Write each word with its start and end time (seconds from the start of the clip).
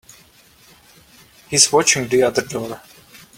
He's 1.47 1.71
watching 1.71 2.07
the 2.07 2.23
other 2.23 2.41
door. 2.41 2.81